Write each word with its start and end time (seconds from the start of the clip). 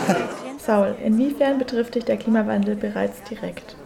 Saul, 0.66 0.94
inwiefern 1.04 1.58
betrifft 1.58 1.94
dich 1.94 2.04
der 2.04 2.16
Klimawandel 2.16 2.74
bereits 2.74 3.22
direkt? 3.30 3.76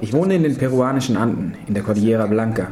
Ich 0.00 0.12
wohne 0.12 0.34
in 0.34 0.42
den 0.42 0.56
peruanischen 0.56 1.16
Anden, 1.16 1.54
in 1.66 1.74
der 1.74 1.82
Cordillera 1.82 2.26
Blanca. 2.26 2.68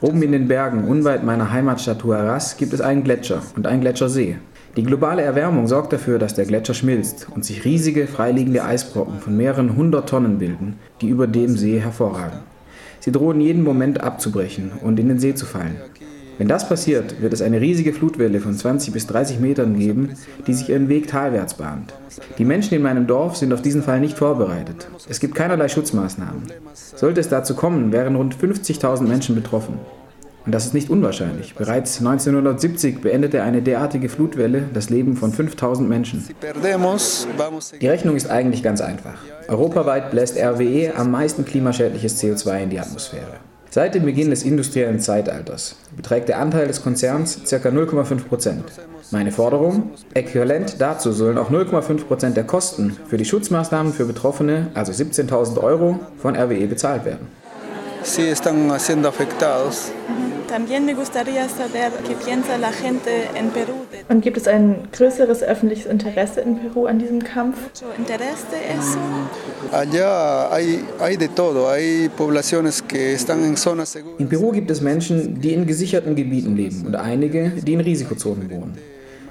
Oben 0.00 0.22
in 0.22 0.32
den 0.32 0.48
Bergen, 0.48 0.84
unweit 0.84 1.24
meiner 1.24 1.50
Heimatstadt 1.50 2.04
Huaraz, 2.04 2.56
gibt 2.56 2.74
es 2.74 2.80
einen 2.80 3.04
Gletscher 3.04 3.40
und 3.56 3.66
einen 3.66 3.80
Gletschersee. 3.80 4.36
Die 4.76 4.82
globale 4.82 5.22
Erwärmung 5.22 5.68
sorgt 5.68 5.92
dafür, 5.92 6.18
dass 6.18 6.34
der 6.34 6.46
Gletscher 6.46 6.74
schmilzt 6.74 7.28
und 7.34 7.44
sich 7.44 7.64
riesige 7.64 8.06
freiliegende 8.06 8.64
Eisbrocken 8.64 9.20
von 9.20 9.36
mehreren 9.36 9.76
hundert 9.76 10.08
Tonnen 10.08 10.38
bilden, 10.38 10.78
die 11.00 11.08
über 11.08 11.26
dem 11.26 11.56
See 11.56 11.78
hervorragen. 11.78 12.40
Sie 13.00 13.12
drohen 13.12 13.40
jeden 13.40 13.62
Moment 13.62 14.02
abzubrechen 14.02 14.72
und 14.82 14.98
in 14.98 15.08
den 15.08 15.18
See 15.18 15.34
zu 15.34 15.46
fallen. 15.46 15.76
Wenn 16.38 16.48
das 16.48 16.68
passiert, 16.68 17.22
wird 17.22 17.32
es 17.32 17.42
eine 17.42 17.60
riesige 17.60 17.92
Flutwelle 17.92 18.40
von 18.40 18.54
20 18.56 18.92
bis 18.92 19.06
30 19.06 19.38
Metern 19.38 19.78
geben, 19.78 20.10
die 20.46 20.54
sich 20.54 20.68
ihren 20.68 20.88
Weg 20.88 21.06
talwärts 21.06 21.54
bahnt. 21.54 21.94
Die 22.38 22.44
Menschen 22.44 22.74
in 22.74 22.82
meinem 22.82 23.06
Dorf 23.06 23.36
sind 23.36 23.52
auf 23.52 23.62
diesen 23.62 23.82
Fall 23.82 24.00
nicht 24.00 24.18
vorbereitet. 24.18 24.88
Es 25.08 25.20
gibt 25.20 25.34
keinerlei 25.34 25.68
Schutzmaßnahmen. 25.68 26.42
Sollte 26.72 27.20
es 27.20 27.28
dazu 27.28 27.54
kommen, 27.54 27.92
wären 27.92 28.16
rund 28.16 28.36
50.000 28.36 29.02
Menschen 29.02 29.34
betroffen. 29.34 29.78
Und 30.44 30.52
das 30.52 30.66
ist 30.66 30.74
nicht 30.74 30.90
unwahrscheinlich. 30.90 31.54
Bereits 31.54 31.98
1970 32.00 33.00
beendete 33.00 33.42
eine 33.42 33.62
derartige 33.62 34.10
Flutwelle 34.10 34.64
das 34.74 34.90
Leben 34.90 35.16
von 35.16 35.32
5000 35.32 35.88
Menschen. 35.88 36.24
Die 37.80 37.86
Rechnung 37.86 38.16
ist 38.16 38.28
eigentlich 38.28 38.62
ganz 38.62 38.82
einfach. 38.82 39.14
Europaweit 39.48 40.10
bläst 40.10 40.36
RWE 40.36 40.94
am 40.96 41.10
meisten 41.10 41.46
klimaschädliches 41.46 42.22
CO2 42.22 42.64
in 42.64 42.70
die 42.70 42.80
Atmosphäre. 42.80 43.38
Seit 43.74 43.96
dem 43.96 44.04
Beginn 44.04 44.30
des 44.30 44.44
industriellen 44.44 45.00
Zeitalters 45.00 45.74
beträgt 45.96 46.28
der 46.28 46.38
Anteil 46.38 46.68
des 46.68 46.80
Konzerns 46.80 47.40
ca. 47.50 47.56
0,5 47.56 48.28
Prozent. 48.28 48.62
Meine 49.10 49.32
Forderung? 49.32 49.90
Äquivalent 50.14 50.76
dazu 50.78 51.10
sollen 51.10 51.36
auch 51.38 51.50
0,5 51.50 52.04
Prozent 52.04 52.36
der 52.36 52.44
Kosten 52.44 52.96
für 53.08 53.16
die 53.16 53.24
Schutzmaßnahmen 53.24 53.92
für 53.92 54.04
Betroffene, 54.04 54.68
also 54.74 54.92
17.000 54.92 55.60
Euro, 55.60 55.98
von 56.18 56.36
RWE 56.36 56.68
bezahlt 56.68 57.04
werden. 57.04 57.26
Sí, 58.04 58.22
están 58.28 58.78
siendo. 58.78 59.12
Und 64.08 64.20
gibt 64.22 64.36
es 64.36 64.48
ein 64.48 64.88
größeres 64.92 65.42
öffentliches 65.42 65.86
Interesse 65.86 66.40
in 66.40 66.58
Peru 66.58 66.86
an 66.86 66.98
diesem 66.98 67.22
Kampf? 67.22 67.56
In 74.18 74.28
Peru 74.28 74.52
gibt 74.52 74.70
es 74.70 74.80
Menschen, 74.80 75.40
die 75.40 75.52
in 75.52 75.66
gesicherten 75.66 76.14
Gebieten 76.14 76.56
leben 76.56 76.84
und 76.86 76.96
einige, 76.96 77.50
die 77.50 77.72
in 77.72 77.80
Risikozonen 77.80 78.50
wohnen. 78.50 78.78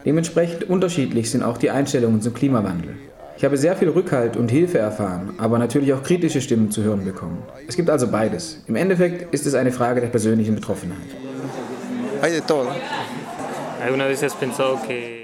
Dementsprechend 0.06 0.70
unterschiedlich 0.70 1.32
sind 1.32 1.44
auch 1.44 1.58
die 1.58 1.70
Einstellungen 1.70 2.22
zum 2.22 2.34
Klimawandel. 2.34 2.96
Ich 3.44 3.46
habe 3.46 3.58
sehr 3.58 3.76
viel 3.76 3.90
Rückhalt 3.90 4.38
und 4.38 4.50
Hilfe 4.50 4.78
erfahren, 4.78 5.34
aber 5.38 5.60
natürlich 5.60 5.92
auch 5.92 6.02
kritische 6.02 6.40
Stimmen 6.40 6.72
zu 6.72 6.82
hören 6.82 7.04
bekommen. 7.04 7.44
Es 7.68 7.76
gibt 7.76 7.90
also 7.90 8.08
beides. 8.08 8.62
Im 8.68 8.78
Endeffekt 8.78 9.34
ist 9.34 9.46
es 9.46 9.54
eine 9.54 9.74
Frage 9.74 10.00
der 10.00 10.08
persönlichen 10.08 10.56
Betroffenheit. 10.56 11.10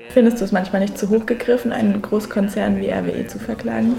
Findest 0.10 0.42
du 0.42 0.44
es 0.44 0.52
manchmal 0.52 0.82
nicht 0.82 0.98
zu 0.98 1.08
hoch 1.08 1.26
gegriffen, 1.26 1.72
einen 1.72 2.02
Großkonzern 2.02 2.82
wie 2.82 2.90
RWE 2.90 3.26
zu 3.28 3.40
verklagen? 3.40 3.96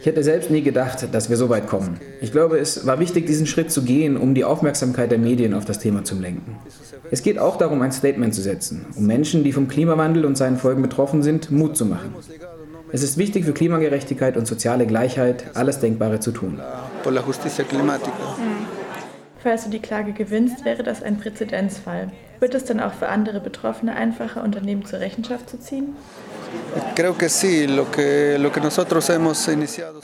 Ich 0.00 0.06
hätte 0.06 0.22
selbst 0.22 0.50
nie 0.50 0.62
gedacht, 0.62 1.08
dass 1.12 1.30
wir 1.30 1.36
so 1.36 1.48
weit 1.48 1.66
kommen. 1.66 2.00
Ich 2.20 2.32
glaube, 2.32 2.58
es 2.58 2.86
war 2.86 2.98
wichtig, 2.98 3.26
diesen 3.26 3.46
Schritt 3.46 3.70
zu 3.70 3.82
gehen, 3.82 4.16
um 4.16 4.34
die 4.34 4.44
Aufmerksamkeit 4.44 5.10
der 5.10 5.18
Medien 5.18 5.54
auf 5.54 5.64
das 5.64 5.78
Thema 5.78 6.04
zu 6.04 6.14
lenken. 6.18 6.56
Es 7.10 7.22
geht 7.22 7.38
auch 7.38 7.56
darum, 7.56 7.82
ein 7.82 7.92
Statement 7.92 8.34
zu 8.34 8.40
setzen, 8.40 8.86
um 8.96 9.06
Menschen, 9.06 9.44
die 9.44 9.52
vom 9.52 9.68
Klimawandel 9.68 10.24
und 10.24 10.36
seinen 10.36 10.56
Folgen 10.56 10.82
betroffen 10.82 11.22
sind, 11.22 11.50
Mut 11.50 11.76
zu 11.76 11.86
machen. 11.86 12.14
Es 12.92 13.02
ist 13.02 13.18
wichtig 13.18 13.44
für 13.44 13.52
Klimagerechtigkeit 13.52 14.36
und 14.36 14.46
soziale 14.46 14.86
Gleichheit, 14.86 15.46
alles 15.54 15.80
Denkbare 15.80 16.20
zu 16.20 16.30
tun. 16.30 16.60
Falls 19.42 19.64
du 19.64 19.70
die 19.70 19.80
Klage 19.80 20.12
gewinnst, 20.12 20.64
wäre 20.64 20.82
das 20.82 21.02
ein 21.02 21.18
Präzedenzfall. 21.18 22.10
Wird 22.40 22.54
es 22.54 22.64
dann 22.64 22.80
auch 22.80 22.94
für 22.94 23.08
andere 23.08 23.40
Betroffene 23.40 23.94
einfacher, 23.94 24.42
Unternehmen 24.42 24.86
zur 24.86 25.00
Rechenschaft 25.00 25.50
zu 25.50 25.58
ziehen? 25.58 25.96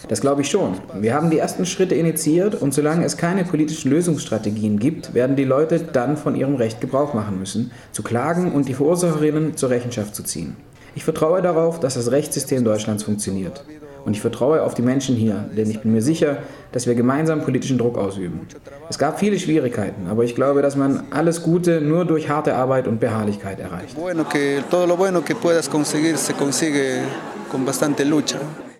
Das 0.08 0.20
glaube 0.20 0.42
ich 0.42 0.50
schon. 0.50 0.78
Wir 0.94 1.14
haben 1.14 1.30
die 1.30 1.38
ersten 1.38 1.66
Schritte 1.66 1.94
initiiert 1.94 2.54
und 2.54 2.74
solange 2.74 3.04
es 3.04 3.16
keine 3.16 3.44
politischen 3.44 3.90
Lösungsstrategien 3.90 4.78
gibt, 4.78 5.14
werden 5.14 5.36
die 5.36 5.44
Leute 5.44 5.80
dann 5.80 6.16
von 6.16 6.34
ihrem 6.34 6.56
Recht 6.56 6.80
Gebrauch 6.80 7.14
machen 7.14 7.38
müssen, 7.38 7.70
zu 7.92 8.02
klagen 8.02 8.52
und 8.52 8.68
die 8.68 8.74
Verursacherinnen 8.74 9.56
zur 9.56 9.70
Rechenschaft 9.70 10.14
zu 10.14 10.22
ziehen. 10.22 10.56
Ich 10.94 11.04
vertraue 11.04 11.42
darauf, 11.42 11.80
dass 11.80 11.94
das 11.94 12.10
Rechtssystem 12.10 12.64
Deutschlands 12.64 13.04
funktioniert. 13.04 13.64
Und 14.04 14.14
ich 14.14 14.20
vertraue 14.20 14.62
auf 14.62 14.74
die 14.74 14.82
Menschen 14.82 15.16
hier, 15.16 15.48
denn 15.56 15.70
ich 15.70 15.80
bin 15.80 15.92
mir 15.92 16.02
sicher, 16.02 16.38
dass 16.72 16.86
wir 16.86 16.94
gemeinsam 16.94 17.42
politischen 17.42 17.78
Druck 17.78 17.98
ausüben. 17.98 18.46
Es 18.88 18.98
gab 18.98 19.18
viele 19.18 19.38
Schwierigkeiten, 19.38 20.06
aber 20.08 20.24
ich 20.24 20.34
glaube, 20.34 20.62
dass 20.62 20.76
man 20.76 21.04
alles 21.10 21.42
Gute 21.42 21.80
nur 21.80 22.04
durch 22.04 22.28
harte 22.28 22.54
Arbeit 22.54 22.86
und 22.88 23.00
Beharrlichkeit 23.00 23.60
erreicht. 23.60 23.96